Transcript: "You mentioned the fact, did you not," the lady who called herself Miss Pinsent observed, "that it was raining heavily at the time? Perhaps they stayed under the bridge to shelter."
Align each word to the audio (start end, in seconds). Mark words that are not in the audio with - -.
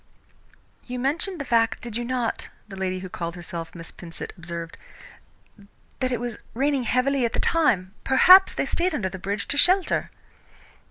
"You 0.87 0.97
mentioned 0.97 1.39
the 1.39 1.45
fact, 1.45 1.83
did 1.83 1.95
you 1.95 2.03
not," 2.03 2.49
the 2.67 2.75
lady 2.75 3.01
who 3.01 3.07
called 3.07 3.35
herself 3.35 3.75
Miss 3.75 3.91
Pinsent 3.91 4.35
observed, 4.35 4.75
"that 5.99 6.11
it 6.11 6.19
was 6.19 6.39
raining 6.55 6.85
heavily 6.85 7.23
at 7.23 7.33
the 7.33 7.39
time? 7.39 7.93
Perhaps 8.03 8.55
they 8.55 8.65
stayed 8.65 8.95
under 8.95 9.09
the 9.09 9.19
bridge 9.19 9.47
to 9.49 9.57
shelter." 9.57 10.09